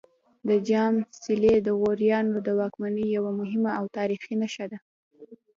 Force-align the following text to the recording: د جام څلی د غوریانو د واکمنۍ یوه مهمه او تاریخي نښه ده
د 0.47 0.49
جام 0.69 0.95
څلی 1.23 1.53
د 1.61 1.69
غوریانو 1.79 2.35
د 2.47 2.49
واکمنۍ 2.59 3.05
یوه 3.17 3.31
مهمه 3.39 3.71
او 3.79 3.85
تاریخي 3.97 4.33
نښه 4.41 4.65
ده 4.71 4.79